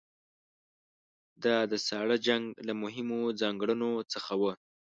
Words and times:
دا 1.43 1.55
د 1.71 1.73
ساړه 1.87 2.17
جنګ 2.27 2.45
له 2.67 2.73
مهمو 2.81 3.19
ځانګړنو 3.41 3.91
څخه 4.13 4.33
وه. 4.41 4.53